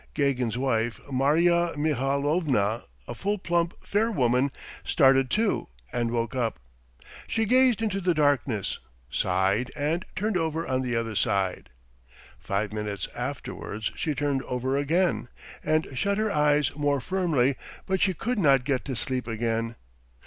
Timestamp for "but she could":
17.85-18.39